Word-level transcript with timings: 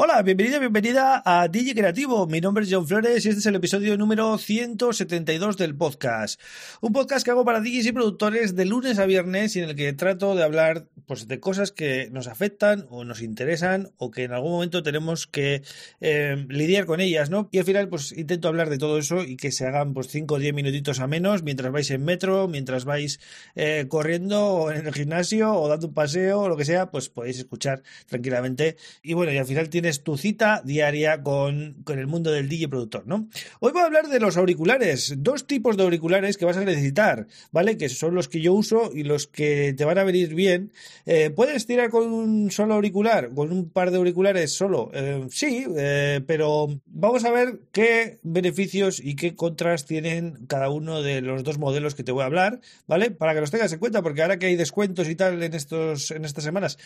Hola, 0.00 0.22
bienvenida, 0.22 0.60
bienvenida 0.60 1.22
a 1.24 1.48
DJ 1.48 1.74
Creativo. 1.74 2.28
Mi 2.28 2.40
nombre 2.40 2.62
es 2.62 2.70
John 2.72 2.86
Flores 2.86 3.26
y 3.26 3.30
este 3.30 3.40
es 3.40 3.46
el 3.46 3.56
episodio 3.56 3.98
número 3.98 4.38
172 4.38 5.56
del 5.56 5.74
podcast. 5.74 6.40
Un 6.80 6.92
podcast 6.92 7.24
que 7.24 7.32
hago 7.32 7.44
para 7.44 7.58
DJs 7.58 7.86
y 7.86 7.90
productores 7.90 8.54
de 8.54 8.64
lunes 8.64 9.00
a 9.00 9.06
viernes 9.06 9.56
y 9.56 9.58
en 9.58 9.70
el 9.70 9.74
que 9.74 9.92
trato 9.94 10.36
de 10.36 10.44
hablar 10.44 10.86
pues, 11.08 11.26
de 11.26 11.40
cosas 11.40 11.72
que 11.72 12.10
nos 12.12 12.28
afectan 12.28 12.86
o 12.90 13.04
nos 13.04 13.22
interesan 13.22 13.90
o 13.96 14.12
que 14.12 14.22
en 14.22 14.32
algún 14.32 14.52
momento 14.52 14.84
tenemos 14.84 15.26
que 15.26 15.62
eh, 16.00 16.46
lidiar 16.48 16.86
con 16.86 17.00
ellas, 17.00 17.28
¿no? 17.28 17.48
Y 17.50 17.58
al 17.58 17.64
final 17.64 17.88
pues 17.88 18.12
intento 18.12 18.46
hablar 18.46 18.70
de 18.70 18.78
todo 18.78 18.98
eso 18.98 19.24
y 19.24 19.36
que 19.36 19.50
se 19.50 19.66
hagan 19.66 19.94
pues 19.94 20.06
5 20.06 20.32
o 20.32 20.38
10 20.38 20.54
minutitos 20.54 21.00
a 21.00 21.08
menos 21.08 21.42
mientras 21.42 21.72
vais 21.72 21.90
en 21.90 22.04
metro, 22.04 22.46
mientras 22.46 22.84
vais 22.84 23.18
eh, 23.56 23.86
corriendo 23.88 24.46
o 24.46 24.70
en 24.70 24.86
el 24.86 24.94
gimnasio 24.94 25.54
o 25.54 25.66
dando 25.66 25.88
un 25.88 25.94
paseo 25.94 26.42
o 26.42 26.48
lo 26.48 26.56
que 26.56 26.64
sea, 26.64 26.92
pues 26.92 27.08
podéis 27.08 27.38
escuchar 27.38 27.82
tranquilamente. 28.06 28.76
Y 29.02 29.14
bueno, 29.14 29.32
y 29.32 29.38
al 29.38 29.46
final 29.46 29.68
tiene 29.68 29.87
tu 30.02 30.16
cita 30.16 30.62
diaria 30.64 31.22
con, 31.22 31.76
con, 31.84 31.98
el 31.98 32.06
mundo 32.06 32.30
del 32.30 32.48
DJ 32.48 32.68
productor, 32.68 33.06
¿no? 33.06 33.28
Hoy 33.60 33.72
voy 33.72 33.82
a 33.82 33.86
hablar 33.86 34.08
de 34.08 34.20
los 34.20 34.36
auriculares, 34.36 35.14
dos 35.18 35.46
tipos 35.46 35.76
de 35.76 35.82
auriculares 35.82 36.36
que 36.36 36.44
vas 36.44 36.56
a 36.56 36.64
necesitar, 36.64 37.26
¿vale? 37.50 37.76
Que 37.76 37.88
son 37.88 38.14
los 38.14 38.28
que 38.28 38.40
yo 38.40 38.52
uso 38.52 38.90
y 38.94 39.04
los 39.04 39.26
que 39.26 39.74
te 39.76 39.84
van 39.84 39.98
a 39.98 40.04
venir 40.04 40.34
bien. 40.34 40.72
Eh, 41.06 41.30
¿Puedes 41.30 41.66
tirar 41.66 41.90
con 41.90 42.12
un 42.12 42.50
solo 42.50 42.74
auricular, 42.74 43.30
con 43.34 43.52
un 43.52 43.70
par 43.70 43.90
de 43.90 43.98
auriculares 43.98 44.52
solo? 44.52 44.90
Eh, 44.92 45.26
sí, 45.30 45.66
eh, 45.76 46.20
pero 46.26 46.68
vamos 46.86 47.24
a 47.24 47.30
ver 47.30 47.60
qué 47.72 48.18
beneficios 48.22 49.00
y 49.00 49.16
qué 49.16 49.34
contras 49.34 49.86
tienen 49.86 50.46
cada 50.46 50.70
uno 50.70 51.02
de 51.02 51.20
los 51.20 51.44
dos 51.44 51.58
modelos 51.58 51.94
que 51.94 52.04
te 52.04 52.12
voy 52.12 52.22
a 52.22 52.26
hablar, 52.26 52.60
¿vale? 52.86 53.10
Para 53.10 53.34
que 53.34 53.40
los 53.40 53.50
tengas 53.50 53.72
en 53.72 53.78
cuenta, 53.78 54.02
porque 54.02 54.22
ahora 54.22 54.38
que 54.38 54.46
hay 54.46 54.56
descuentos 54.56 55.08
y 55.08 55.16
tal 55.16 55.42
en, 55.42 55.54
estos, 55.54 56.10
en 56.10 56.24
estas 56.24 56.44
semanas, 56.44 56.78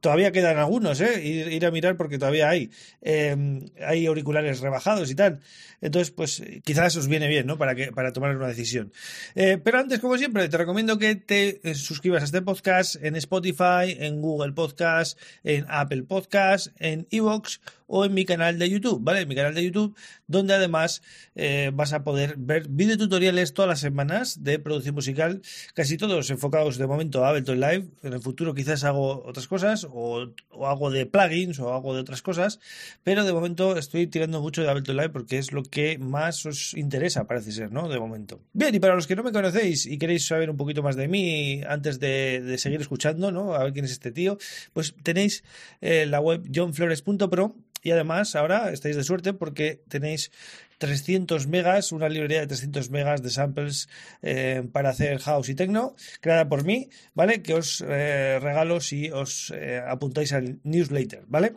todavía 0.00 0.32
quedan 0.32 0.58
algunos, 0.58 1.00
¿eh? 1.00 1.24
Ir, 1.24 1.52
ir 1.52 1.66
a 1.66 1.70
mirar 1.70 1.96
porque 1.96 2.18
todavía 2.18 2.48
hay. 2.48 2.70
Eh, 3.02 3.36
hay 3.84 4.06
auriculares 4.06 4.60
rebajados 4.60 5.10
y 5.10 5.14
tal. 5.14 5.40
Entonces, 5.80 6.10
pues 6.10 6.42
quizás 6.64 6.96
os 6.96 7.08
viene 7.08 7.28
bien, 7.28 7.46
¿no? 7.46 7.56
Para, 7.56 7.74
que, 7.74 7.92
para 7.92 8.12
tomar 8.12 8.36
una 8.36 8.48
decisión. 8.48 8.92
Eh, 9.34 9.58
pero 9.62 9.78
antes, 9.78 10.00
como 10.00 10.18
siempre, 10.18 10.48
te 10.48 10.56
recomiendo 10.56 10.98
que 10.98 11.14
te 11.14 11.60
eh, 11.68 11.74
suscribas 11.74 12.22
a 12.22 12.24
este 12.24 12.42
podcast 12.42 12.96
en 13.02 13.16
Spotify, 13.16 13.96
en 13.98 14.20
Google 14.20 14.52
Podcast, 14.52 15.18
en 15.44 15.66
Apple 15.68 16.02
Podcast, 16.02 16.68
en 16.78 17.06
Evox 17.10 17.60
o 17.88 18.04
en 18.04 18.14
mi 18.14 18.24
canal 18.24 18.58
de 18.58 18.68
YouTube, 18.68 19.02
¿vale? 19.02 19.22
En 19.22 19.28
mi 19.28 19.34
canal 19.34 19.54
de 19.54 19.64
YouTube, 19.64 19.96
donde 20.26 20.54
además 20.54 21.02
eh, 21.34 21.70
vas 21.72 21.92
a 21.94 22.04
poder 22.04 22.34
ver 22.36 22.68
videotutoriales 22.68 23.54
todas 23.54 23.68
las 23.68 23.80
semanas 23.80 24.44
de 24.44 24.58
producción 24.58 24.94
musical, 24.94 25.40
casi 25.74 25.96
todos 25.96 26.28
enfocados 26.30 26.76
de 26.76 26.86
momento 26.86 27.24
a 27.24 27.30
Ableton 27.30 27.58
Live. 27.58 27.86
En 28.02 28.12
el 28.12 28.20
futuro 28.20 28.54
quizás 28.54 28.84
hago 28.84 29.24
otras 29.24 29.48
cosas, 29.48 29.87
o, 29.92 30.28
o 30.50 30.66
hago 30.66 30.90
de 30.90 31.06
plugins, 31.06 31.58
o 31.60 31.72
hago 31.72 31.94
de 31.94 32.00
otras 32.00 32.22
cosas, 32.22 32.60
pero 33.02 33.24
de 33.24 33.32
momento 33.32 33.76
estoy 33.76 34.06
tirando 34.06 34.40
mucho 34.40 34.62
de 34.62 34.70
Ableton 34.70 34.96
Live 34.96 35.10
porque 35.10 35.38
es 35.38 35.52
lo 35.52 35.62
que 35.62 35.98
más 35.98 36.44
os 36.46 36.74
interesa, 36.74 37.26
parece 37.26 37.52
ser, 37.52 37.72
¿no? 37.72 37.88
De 37.88 37.98
momento. 37.98 38.40
Bien, 38.52 38.74
y 38.74 38.80
para 38.80 38.94
los 38.94 39.06
que 39.06 39.16
no 39.16 39.22
me 39.22 39.32
conocéis 39.32 39.86
y 39.86 39.98
queréis 39.98 40.26
saber 40.26 40.50
un 40.50 40.56
poquito 40.56 40.82
más 40.82 40.96
de 40.96 41.08
mí 41.08 41.62
antes 41.68 42.00
de, 42.00 42.56
seguir 42.58 42.80
escuchando, 42.80 43.30
¿no? 43.30 43.54
A 43.54 43.64
ver 43.64 43.72
quién 43.72 43.84
es 43.84 43.92
este 43.92 44.12
tío, 44.12 44.38
pues 44.72 44.94
tenéis 45.02 45.44
eh, 45.80 46.06
la 46.06 46.20
web 46.20 46.48
johnflores.pro 46.54 47.54
y 47.82 47.90
además 47.90 48.34
ahora 48.34 48.72
estáis 48.72 48.96
de 48.96 49.04
suerte 49.04 49.32
porque 49.32 49.82
tenéis 49.88 50.30
300 50.78 51.46
megas, 51.46 51.92
una 51.92 52.08
librería 52.08 52.40
de 52.40 52.46
300 52.46 52.90
megas 52.90 53.22
de 53.22 53.30
samples 53.30 53.88
eh, 54.22 54.62
para 54.72 54.90
hacer 54.90 55.18
house 55.18 55.48
y 55.48 55.54
techno, 55.54 55.94
creada 56.20 56.48
por 56.48 56.64
mí, 56.64 56.88
¿vale? 57.14 57.42
Que 57.42 57.54
os 57.54 57.84
eh, 57.86 58.38
regalo 58.40 58.80
si 58.80 59.10
os 59.10 59.52
eh, 59.54 59.82
apuntáis 59.86 60.32
al 60.32 60.58
newsletter, 60.62 61.24
¿vale? 61.26 61.54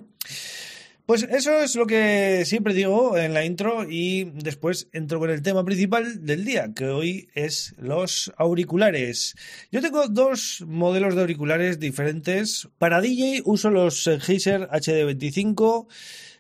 Pues 1.06 1.24
eso 1.24 1.60
es 1.60 1.76
lo 1.76 1.88
que 1.88 2.44
siempre 2.46 2.74
digo 2.74 3.18
en 3.18 3.34
la 3.34 3.44
intro 3.44 3.86
y 3.90 4.32
después 4.36 4.88
entro 4.94 5.20
con 5.20 5.30
el 5.30 5.42
tema 5.42 5.66
principal 5.66 6.26
del 6.26 6.46
día, 6.46 6.72
que 6.74 6.86
hoy 6.86 7.28
es 7.34 7.76
los 7.78 8.32
auriculares. 8.38 9.36
Yo 9.74 9.82
tengo 9.82 10.08
dos 10.08 10.64
modelos 10.66 11.16
de 11.16 11.22
auriculares 11.22 11.80
diferentes. 11.80 12.70
Para 12.78 13.02
DJ 13.02 13.42
uso 13.44 13.72
los 13.72 14.04
Sennheiser 14.04 14.70
HD25. 14.70 15.88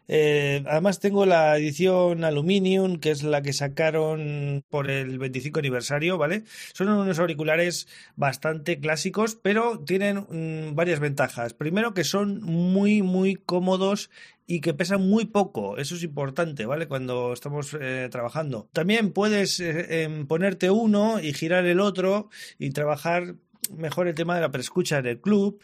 Eh, 0.08 0.64
además 0.68 1.00
tengo 1.00 1.26
la 1.26 1.58
edición 1.58 2.24
Aluminium, 2.24 2.98
que 2.98 3.12
es 3.12 3.24
la 3.24 3.42
que 3.42 3.54
sacaron 3.54 4.64
por 4.70 4.90
el 4.90 5.18
25 5.20 5.60
aniversario, 5.60 6.18
¿vale? 6.18 6.44
Son 6.74 6.90
unos 6.90 7.20
auriculares 7.20 7.88
bastante 8.16 8.80
clásicos, 8.80 9.36
pero 9.36 9.80
tienen 9.80 10.26
mmm, 10.30 10.76
varias 10.76 11.00
ventajas. 11.00 11.54
Primero 11.54 11.94
que 11.94 12.04
son 12.04 12.42
muy, 12.42 13.02
muy 13.02 13.36
cómodos 13.36 14.10
y 14.52 14.60
que 14.60 14.74
pesan 14.74 15.08
muy 15.08 15.26
poco. 15.26 15.78
Eso 15.78 15.96
es 15.96 16.04
importante, 16.04 16.66
¿vale? 16.66 16.88
Cuando 16.88 17.32
estamos 17.32 17.74
eh, 17.80 18.10
trabajando. 18.12 18.68
También 18.74 19.14
puedes 19.14 19.62
eh, 19.62 20.04
eh, 20.04 20.26
ponerte 20.28 20.70
uno 20.70 21.22
y 21.22 21.34
girar 21.34 21.66
el 21.66 21.80
otro 21.80 22.30
y 22.60 22.72
trabajar 22.72 23.36
mejor 23.74 24.10
el 24.10 24.16
tema 24.16 24.36
de 24.36 24.42
la 24.42 24.52
preescucha 24.52 24.98
en 24.98 25.06
el 25.06 25.22
club. 25.22 25.62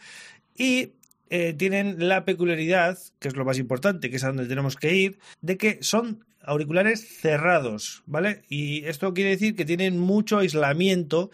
Y 0.55 0.93
eh, 1.29 1.53
tienen 1.53 2.07
la 2.07 2.25
peculiaridad, 2.25 2.97
que 3.19 3.27
es 3.27 3.35
lo 3.35 3.45
más 3.45 3.57
importante, 3.59 4.09
que 4.09 4.17
es 4.17 4.23
a 4.23 4.27
donde 4.27 4.47
tenemos 4.47 4.75
que 4.75 4.95
ir, 4.95 5.19
de 5.41 5.57
que 5.57 5.79
son 5.81 6.25
auriculares 6.41 7.05
cerrados, 7.19 8.03
¿vale? 8.05 8.43
Y 8.47 8.85
esto 8.85 9.13
quiere 9.13 9.31
decir 9.31 9.55
que 9.55 9.65
tienen 9.65 9.99
mucho 9.99 10.37
aislamiento 10.37 11.29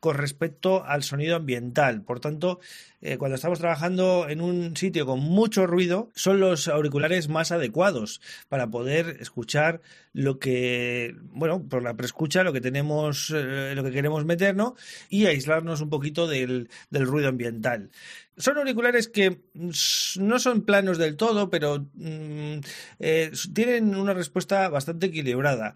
con 0.00 0.16
respecto 0.16 0.84
al 0.84 1.02
sonido 1.02 1.36
ambiental. 1.36 2.02
Por 2.02 2.20
tanto, 2.20 2.60
eh, 3.00 3.16
cuando 3.18 3.36
estamos 3.36 3.58
trabajando 3.58 4.26
en 4.28 4.40
un 4.40 4.76
sitio 4.76 5.06
con 5.06 5.20
mucho 5.20 5.66
ruido, 5.66 6.10
son 6.14 6.40
los 6.40 6.68
auriculares 6.68 7.28
más 7.28 7.52
adecuados 7.52 8.20
para 8.48 8.68
poder 8.68 9.16
escuchar 9.20 9.80
lo 10.12 10.38
que, 10.38 11.14
bueno, 11.22 11.66
por 11.68 11.82
la 11.82 11.96
preescucha, 11.96 12.42
lo 12.42 12.52
que 12.52 12.60
tenemos, 12.60 13.32
eh, 13.34 13.72
lo 13.74 13.84
que 13.84 13.92
queremos 13.92 14.24
meter, 14.24 14.56
¿no? 14.56 14.74
Y 15.08 15.26
aislarnos 15.26 15.80
un 15.80 15.90
poquito 15.90 16.26
del, 16.26 16.68
del 16.90 17.06
ruido 17.06 17.28
ambiental. 17.28 17.90
Son 18.36 18.58
auriculares 18.58 19.08
que 19.08 19.40
no 19.54 20.38
son 20.38 20.62
planos 20.62 20.98
del 20.98 21.16
todo, 21.16 21.48
pero 21.48 21.86
mmm, 21.94 22.58
eh, 22.98 23.30
tienen 23.54 23.94
una 23.94 24.14
respuesta 24.14 24.68
bastante 24.68 25.06
equilibrada. 25.06 25.74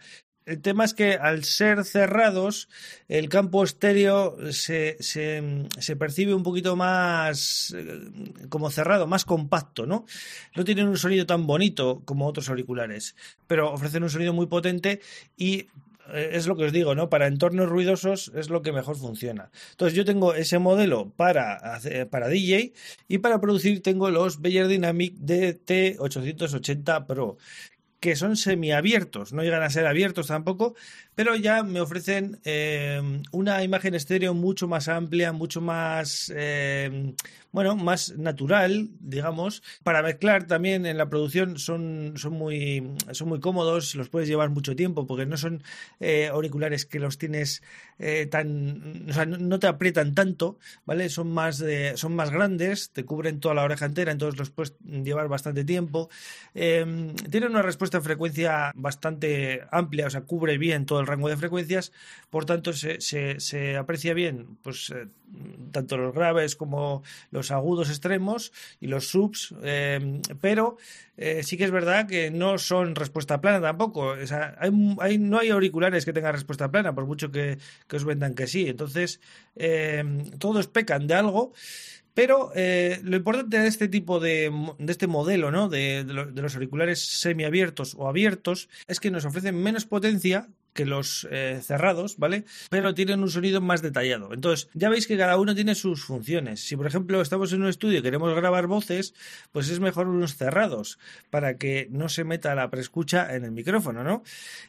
El 0.50 0.62
tema 0.62 0.84
es 0.84 0.94
que 0.94 1.14
al 1.14 1.44
ser 1.44 1.84
cerrados, 1.84 2.68
el 3.06 3.28
campo 3.28 3.62
estéreo 3.62 4.36
se, 4.50 4.96
se, 4.98 5.96
percibe 5.96 6.34
un 6.34 6.42
poquito 6.42 6.74
más 6.74 7.72
como 8.48 8.68
cerrado, 8.70 9.06
más 9.06 9.24
compacto, 9.24 9.86
¿no? 9.86 10.06
No 10.56 10.64
tienen 10.64 10.88
un 10.88 10.96
sonido 10.96 11.24
tan 11.24 11.46
bonito 11.46 12.02
como 12.04 12.26
otros 12.26 12.48
auriculares, 12.48 13.14
pero 13.46 13.72
ofrecen 13.72 14.02
un 14.02 14.10
sonido 14.10 14.32
muy 14.32 14.46
potente 14.46 15.00
y 15.36 15.68
es 16.12 16.48
lo 16.48 16.56
que 16.56 16.64
os 16.64 16.72
digo, 16.72 16.96
¿no? 16.96 17.08
Para 17.10 17.28
entornos 17.28 17.68
ruidosos 17.68 18.32
es 18.34 18.50
lo 18.50 18.60
que 18.62 18.72
mejor 18.72 18.96
funciona. 18.96 19.52
Entonces 19.70 19.96
yo 19.96 20.04
tengo 20.04 20.34
ese 20.34 20.58
modelo 20.58 21.12
para, 21.14 21.78
para 22.10 22.26
DJ 22.26 22.72
y 23.06 23.18
para 23.18 23.40
producir 23.40 23.84
tengo 23.84 24.10
los 24.10 24.40
Beyer 24.40 24.66
Dynamic 24.66 25.14
DT880 25.14 27.06
Pro 27.06 27.38
que 28.00 28.16
son 28.16 28.36
semiabiertos, 28.36 29.32
no 29.34 29.42
llegan 29.42 29.62
a 29.62 29.68
ser 29.70 29.86
abiertos 29.86 30.28
tampoco, 30.28 30.74
pero 31.14 31.36
ya 31.36 31.62
me 31.62 31.82
ofrecen 31.82 32.40
eh, 32.44 33.20
una 33.30 33.62
imagen 33.62 33.94
estéreo 33.94 34.32
mucho 34.32 34.68
más 34.68 34.88
amplia, 34.88 35.32
mucho 35.32 35.60
más, 35.60 36.32
eh, 36.34 37.14
bueno, 37.52 37.76
más 37.76 38.16
natural, 38.16 38.88
digamos. 39.00 39.62
Para 39.82 40.02
mezclar 40.02 40.46
también 40.46 40.86
en 40.86 40.96
la 40.96 41.10
producción 41.10 41.58
son, 41.58 42.14
son, 42.16 42.32
muy, 42.32 42.90
son 43.12 43.28
muy 43.28 43.40
cómodos, 43.40 43.94
los 43.94 44.08
puedes 44.08 44.28
llevar 44.30 44.48
mucho 44.48 44.74
tiempo 44.74 45.06
porque 45.06 45.26
no 45.26 45.36
son 45.36 45.62
eh, 46.00 46.28
auriculares 46.28 46.86
que 46.86 47.00
los 47.00 47.18
tienes 47.18 47.62
eh, 47.98 48.26
tan, 48.30 49.04
o 49.10 49.12
sea, 49.12 49.26
no 49.26 49.58
te 49.58 49.66
aprietan 49.66 50.14
tanto, 50.14 50.58
¿vale? 50.86 51.10
Son 51.10 51.30
más, 51.30 51.58
de, 51.58 51.98
son 51.98 52.16
más 52.16 52.30
grandes, 52.30 52.92
te 52.92 53.04
cubren 53.04 53.40
toda 53.40 53.54
la 53.54 53.62
oreja 53.62 53.84
entera, 53.84 54.10
entonces 54.10 54.38
los 54.38 54.48
puedes 54.48 54.74
llevar 54.86 55.28
bastante 55.28 55.64
tiempo. 55.64 56.08
Eh, 56.54 57.12
tienen 57.30 57.50
una 57.50 57.60
respuesta 57.60 57.89
en 57.98 58.04
frecuencia 58.04 58.72
bastante 58.74 59.62
amplia, 59.70 60.06
o 60.06 60.10
sea, 60.10 60.22
cubre 60.22 60.58
bien 60.58 60.86
todo 60.86 61.00
el 61.00 61.06
rango 61.06 61.28
de 61.28 61.36
frecuencias, 61.36 61.92
por 62.30 62.44
tanto 62.44 62.72
se, 62.72 63.00
se, 63.00 63.40
se 63.40 63.76
aprecia 63.76 64.14
bien 64.14 64.58
pues, 64.62 64.90
eh, 64.90 65.06
tanto 65.72 65.96
los 65.96 66.14
graves 66.14 66.56
como 66.56 67.02
los 67.30 67.50
agudos 67.50 67.88
extremos 67.88 68.52
y 68.80 68.86
los 68.88 69.08
subs, 69.08 69.54
eh, 69.62 70.20
pero 70.40 70.76
eh, 71.16 71.42
sí 71.42 71.56
que 71.56 71.64
es 71.64 71.70
verdad 71.70 72.06
que 72.08 72.30
no 72.30 72.56
son 72.56 72.94
respuesta 72.94 73.40
plana 73.42 73.60
tampoco. 73.60 74.06
O 74.06 74.26
sea, 74.26 74.56
hay, 74.58 74.70
hay, 75.00 75.18
no 75.18 75.38
hay 75.38 75.50
auriculares 75.50 76.04
que 76.04 76.14
tengan 76.14 76.32
respuesta 76.32 76.70
plana, 76.70 76.94
por 76.94 77.06
mucho 77.06 77.30
que, 77.30 77.58
que 77.86 77.96
os 77.96 78.04
vendan 78.04 78.34
que 78.34 78.46
sí. 78.46 78.68
Entonces, 78.68 79.20
eh, 79.54 80.02
todos 80.38 80.66
pecan 80.66 81.06
de 81.06 81.14
algo 81.14 81.52
Pero 82.20 82.52
eh, 82.54 83.00
lo 83.02 83.16
importante 83.16 83.58
de 83.58 83.66
este 83.66 83.88
tipo 83.88 84.20
de, 84.20 84.52
este 84.86 85.06
modelo, 85.06 85.50
¿no? 85.50 85.70
De, 85.70 86.04
de, 86.04 86.42
los 86.42 86.54
auriculares 86.54 87.00
semiabiertos 87.00 87.94
o 87.94 88.08
abiertos, 88.08 88.68
es 88.88 89.00
que 89.00 89.10
nos 89.10 89.24
ofrecen 89.24 89.56
menos 89.56 89.86
potencia 89.86 90.46
que 90.72 90.84
los 90.84 91.26
eh, 91.30 91.60
cerrados, 91.62 92.16
¿vale? 92.18 92.44
Pero 92.70 92.94
tienen 92.94 93.22
un 93.22 93.30
sonido 93.30 93.60
más 93.60 93.82
detallado. 93.82 94.32
Entonces, 94.32 94.68
ya 94.74 94.88
veis 94.88 95.06
que 95.06 95.16
cada 95.16 95.38
uno 95.38 95.54
tiene 95.54 95.74
sus 95.74 96.04
funciones. 96.04 96.60
Si, 96.60 96.76
por 96.76 96.86
ejemplo, 96.86 97.20
estamos 97.20 97.52
en 97.52 97.62
un 97.62 97.68
estudio 97.68 97.98
y 97.98 98.02
queremos 98.02 98.34
grabar 98.34 98.66
voces, 98.66 99.14
pues 99.52 99.68
es 99.68 99.80
mejor 99.80 100.08
unos 100.08 100.36
cerrados 100.36 100.98
para 101.30 101.56
que 101.56 101.88
no 101.90 102.08
se 102.08 102.24
meta 102.24 102.54
la 102.54 102.70
preescucha 102.70 103.34
en 103.34 103.44
el 103.44 103.52
micrófono, 103.52 104.04
¿no? 104.04 104.22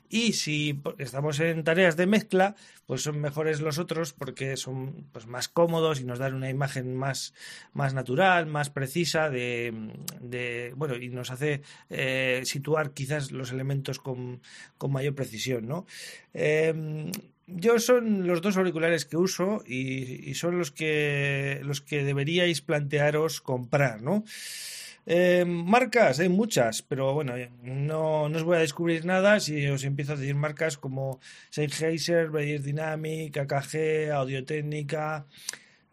Y 0.09 0.33
si 0.33 0.81
estamos 0.97 1.39
en 1.39 1.63
tareas 1.63 1.95
de 1.95 2.05
mezcla, 2.05 2.55
pues 2.85 3.03
son 3.03 3.21
mejores 3.21 3.61
los 3.61 3.77
otros 3.77 4.11
porque 4.11 4.57
son 4.57 5.07
pues, 5.13 5.25
más 5.25 5.47
cómodos 5.47 6.01
y 6.01 6.03
nos 6.03 6.19
dan 6.19 6.33
una 6.33 6.49
imagen 6.49 6.95
más, 6.95 7.33
más 7.71 7.93
natural, 7.93 8.47
más 8.47 8.69
precisa 8.69 9.29
de, 9.29 10.73
bueno, 10.75 10.97
y 10.97 11.07
nos 11.07 11.31
hace 11.31 11.61
eh, 11.89 12.41
situar 12.43 12.91
quizás 12.91 13.31
los 13.31 13.51
elementos 13.51 13.99
con, 13.99 14.41
con 14.77 14.91
mayor 14.91 15.15
precisión, 15.15 15.67
¿no? 15.67 15.85
Em, 16.33 17.11
yo 17.47 17.79
son 17.79 18.27
los 18.27 18.41
dos 18.41 18.57
auriculares 18.57 19.05
que 19.05 19.17
uso 19.17 19.63
y, 19.65 20.33
son 20.35 20.57
los 20.57 20.71
que, 20.71 21.59
los 21.63 21.81
que 21.81 22.03
deberíais 22.03 22.61
plantearos 22.61 23.41
comprar, 23.41 24.01
¿no? 24.01 24.23
Em, 25.05 25.47
marcas, 25.47 26.19
hay 26.19 26.29
muchas, 26.29 26.83
pero 26.83 27.13
bueno, 27.13 27.33
no, 27.63 28.29
no, 28.29 28.37
os 28.37 28.43
voy 28.43 28.57
a 28.57 28.59
descubrir 28.59 29.03
nada 29.03 29.39
si 29.39 29.67
os 29.67 29.83
empiezo 29.83 30.13
a 30.13 30.15
decir 30.15 30.35
marcas 30.35 30.77
como 30.77 31.19
Sennheiser, 31.49 32.29
Beyer 32.29 32.61
Dynamic, 32.61 33.35
AKG, 33.35 34.11
Audio 34.13 34.45
Técnica, 34.45 35.25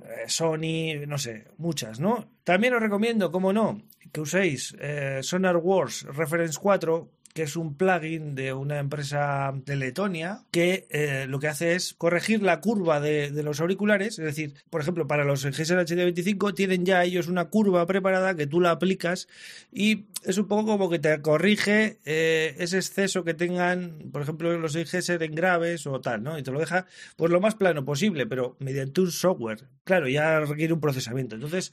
eh, 0.00 0.24
Sony, 0.28 1.06
no 1.06 1.16
sé, 1.16 1.46
muchas, 1.56 2.00
¿no? 2.00 2.28
También 2.44 2.74
os 2.74 2.82
recomiendo, 2.82 3.32
como 3.32 3.52
no, 3.52 3.82
que 4.12 4.20
uséis 4.20 4.76
eh, 4.78 5.20
Sonar 5.22 5.56
Wars 5.56 6.04
Reference 6.04 6.58
4 6.60 7.10
que 7.34 7.42
es 7.42 7.56
un 7.56 7.76
plugin 7.76 8.34
de 8.34 8.52
una 8.52 8.78
empresa 8.78 9.52
de 9.64 9.76
Letonia 9.76 10.44
que 10.50 10.86
eh, 10.90 11.26
lo 11.28 11.38
que 11.38 11.48
hace 11.48 11.74
es 11.74 11.94
corregir 11.94 12.42
la 12.42 12.60
curva 12.60 13.00
de, 13.00 13.30
los 13.42 13.60
auriculares. 13.60 14.18
Es 14.18 14.24
decir, 14.24 14.54
por 14.70 14.80
ejemplo, 14.80 15.06
para 15.06 15.24
los 15.24 15.44
GSL 15.44 15.78
HD25 15.78 16.54
tienen 16.54 16.84
ya 16.84 17.04
ellos 17.04 17.28
una 17.28 17.46
curva 17.46 17.86
preparada 17.86 18.34
que 18.34 18.46
tú 18.46 18.60
la 18.60 18.72
aplicas 18.72 19.28
y 19.72 20.06
es 20.24 20.38
un 20.38 20.48
poco 20.48 20.66
como 20.66 20.90
que 20.90 20.98
te 20.98 21.20
corrige 21.22 21.98
eh, 22.04 22.54
ese 22.58 22.78
exceso 22.78 23.24
que 23.24 23.34
tengan, 23.34 24.10
por 24.12 24.22
ejemplo, 24.22 24.56
los 24.58 24.74
GSL 24.74 25.22
en 25.22 25.34
graves 25.34 25.86
o 25.86 26.00
tal, 26.00 26.22
¿no? 26.22 26.38
Y 26.38 26.42
te 26.42 26.50
lo 26.50 26.60
deja 26.60 26.86
pues 27.16 27.30
lo 27.30 27.40
más 27.40 27.54
plano 27.54 27.84
posible, 27.84 28.26
pero 28.26 28.56
mediante 28.58 29.00
un 29.00 29.10
software. 29.12 29.68
Claro, 29.84 30.08
ya 30.08 30.40
requiere 30.40 30.72
un 30.72 30.80
procesamiento. 30.80 31.34
Entonces, 31.34 31.72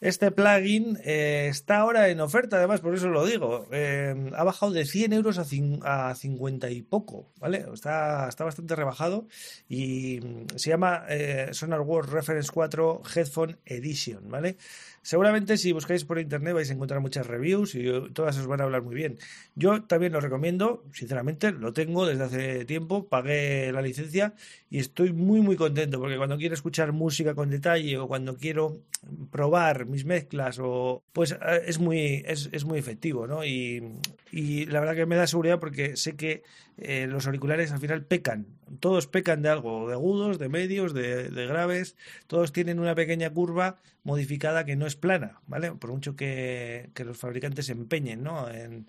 este 0.00 0.30
plugin 0.30 0.98
eh, 1.04 1.48
está 1.50 1.78
ahora 1.78 2.08
en 2.08 2.20
oferta, 2.20 2.56
además, 2.56 2.80
por 2.80 2.94
eso 2.94 3.08
lo 3.08 3.26
digo. 3.26 3.68
Eh, 3.70 4.30
ha 4.34 4.44
bajado 4.44 4.72
de 4.72 4.86
100 4.86 5.12
euros 5.12 5.38
a, 5.38 6.10
a 6.10 6.14
50 6.14 6.70
y 6.70 6.82
poco, 6.82 7.30
¿vale? 7.38 7.66
Está, 7.72 8.30
bastante 8.38 8.74
rebajado 8.76 9.26
y 9.68 10.20
mm, 10.20 10.56
se 10.56 10.70
llama 10.70 11.04
eh, 11.08 11.50
Sonar 11.52 11.82
World 11.82 12.12
Reference 12.12 12.50
4 12.50 13.02
Headphone 13.14 13.58
Edition, 13.66 14.30
¿vale? 14.30 14.56
Seguramente 15.02 15.56
si 15.56 15.72
buscáis 15.72 16.04
por 16.04 16.18
internet 16.18 16.54
vais 16.54 16.70
a 16.70 16.74
encontrar 16.74 17.00
muchas 17.00 17.26
reviews 17.26 17.74
y 17.74 17.84
todas 18.12 18.36
os 18.36 18.46
van 18.46 18.60
a 18.60 18.64
hablar 18.64 18.82
muy 18.82 18.94
bien. 18.94 19.18
Yo 19.54 19.82
también 19.84 20.12
lo 20.12 20.20
recomiendo, 20.20 20.84
sinceramente, 20.92 21.52
lo 21.52 21.72
tengo 21.72 22.06
desde 22.06 22.24
hace 22.24 22.64
tiempo, 22.66 23.08
pagué 23.08 23.72
la 23.72 23.80
licencia 23.80 24.34
y 24.68 24.78
estoy 24.78 25.12
muy 25.12 25.40
muy 25.40 25.56
contento 25.56 25.98
porque 25.98 26.18
cuando 26.18 26.36
quiero 26.36 26.54
escuchar 26.54 26.92
música 26.92 27.34
con 27.34 27.48
detalle 27.48 27.96
o 27.96 28.08
cuando 28.08 28.36
quiero 28.36 28.82
probar 29.30 29.86
mis 29.86 30.04
mezclas 30.04 30.58
o 30.60 31.02
pues 31.12 31.32
eh, 31.32 31.62
es 31.66 31.78
muy 31.78 32.22
es, 32.26 32.50
es 32.52 32.64
muy 32.64 32.78
efectivo, 32.78 33.26
¿no? 33.26 33.44
Y, 33.44 33.82
y 34.30 34.66
la 34.66 34.80
verdad 34.80 34.94
que 34.94 35.06
me 35.06 35.16
da 35.16 35.26
seguridad 35.26 35.58
porque 35.58 35.96
sé 35.96 36.14
que 36.14 36.42
eh, 36.76 37.06
los 37.06 37.26
auriculares 37.26 37.72
al 37.72 37.78
final 37.78 38.04
pecan, 38.04 38.46
todos 38.78 39.06
pecan 39.06 39.42
de 39.42 39.48
algo, 39.48 39.88
de 39.88 39.94
agudos, 39.94 40.38
de 40.38 40.48
medios, 40.48 40.94
de, 40.94 41.28
graves, 41.46 41.96
todos 42.26 42.52
tienen 42.52 42.78
una 42.78 42.94
pequeña 42.94 43.30
curva 43.30 43.78
modificada 44.04 44.64
que 44.64 44.76
no 44.76 44.86
es 44.86 44.96
plana, 44.96 45.40
¿vale? 45.46 45.72
Por 45.72 45.90
mucho 45.90 46.14
que, 46.14 46.90
los 47.04 47.18
fabricantes 47.18 47.66
se 47.66 47.72
empeñen, 47.72 48.22
¿no? 48.22 48.50
En, 48.50 48.86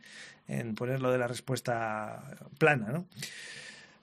en 0.47 0.75
ponerlo 0.75 1.11
de 1.11 1.17
la 1.17 1.27
respuesta 1.27 2.37
plana, 2.57 2.91
¿no? 2.91 3.07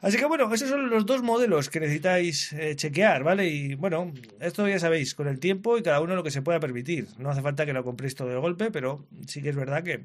Así 0.00 0.16
que 0.16 0.26
bueno, 0.26 0.52
esos 0.54 0.68
son 0.68 0.90
los 0.90 1.06
dos 1.06 1.22
modelos 1.22 1.70
que 1.70 1.80
necesitáis 1.80 2.52
eh, 2.52 2.76
chequear, 2.76 3.24
¿vale? 3.24 3.48
Y 3.48 3.74
bueno, 3.74 4.12
esto 4.38 4.68
ya 4.68 4.78
sabéis, 4.78 5.14
con 5.14 5.26
el 5.26 5.40
tiempo 5.40 5.76
y 5.76 5.82
cada 5.82 6.00
uno 6.00 6.14
lo 6.14 6.22
que 6.22 6.30
se 6.30 6.40
pueda 6.40 6.60
permitir. 6.60 7.08
No 7.18 7.30
hace 7.30 7.42
falta 7.42 7.66
que 7.66 7.72
lo 7.72 7.82
compréis 7.82 8.14
todo 8.14 8.28
de 8.28 8.36
golpe, 8.36 8.70
pero 8.70 9.04
sí 9.26 9.42
que 9.42 9.48
es 9.48 9.56
verdad 9.56 9.82
que 9.82 10.04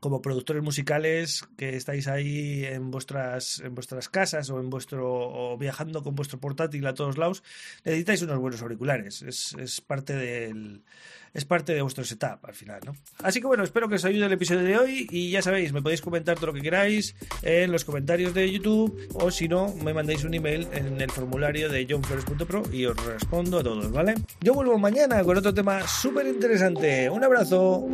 como 0.00 0.22
productores 0.22 0.62
musicales 0.62 1.44
que 1.56 1.76
estáis 1.76 2.08
ahí 2.08 2.64
en 2.64 2.90
vuestras, 2.90 3.60
en 3.60 3.74
vuestras 3.74 4.08
casas 4.08 4.50
o 4.50 4.60
en 4.60 4.70
vuestro 4.70 5.06
o 5.08 5.56
viajando 5.58 6.02
con 6.02 6.14
vuestro 6.14 6.38
portátil 6.38 6.86
a 6.86 6.94
todos 6.94 7.18
lados, 7.18 7.42
necesitáis 7.84 8.22
unos 8.22 8.38
buenos 8.38 8.62
auriculares. 8.62 9.22
Es, 9.22 9.54
es 9.58 9.80
parte 9.80 10.14
del 10.14 10.82
es 11.36 11.44
parte 11.44 11.74
de 11.74 11.82
vuestro 11.82 12.02
setup 12.02 12.44
al 12.44 12.54
final, 12.54 12.80
¿no? 12.86 12.96
Así 13.22 13.40
que 13.40 13.46
bueno, 13.46 13.62
espero 13.62 13.90
que 13.90 13.96
os 13.96 14.04
ayude 14.06 14.24
el 14.24 14.32
episodio 14.32 14.62
de 14.62 14.78
hoy 14.78 15.06
y 15.10 15.30
ya 15.30 15.42
sabéis, 15.42 15.70
me 15.70 15.82
podéis 15.82 16.00
comentar 16.00 16.36
todo 16.36 16.46
lo 16.46 16.52
que 16.54 16.62
queráis 16.62 17.14
en 17.42 17.70
los 17.70 17.84
comentarios 17.84 18.32
de 18.32 18.50
YouTube 18.50 19.06
o 19.14 19.30
si 19.30 19.46
no, 19.46 19.74
me 19.74 19.92
mandáis 19.92 20.24
un 20.24 20.32
email 20.32 20.66
en 20.72 20.98
el 20.98 21.10
formulario 21.10 21.68
de 21.68 21.86
johnflores.pro 21.86 22.62
y 22.72 22.86
os 22.86 22.96
respondo 23.04 23.58
a 23.58 23.62
todos, 23.62 23.92
¿vale? 23.92 24.14
Yo 24.40 24.54
vuelvo 24.54 24.78
mañana 24.78 25.22
con 25.24 25.36
otro 25.36 25.52
tema 25.52 25.86
súper 25.86 26.26
interesante. 26.26 27.10
Un 27.10 27.22
abrazo. 27.22 27.86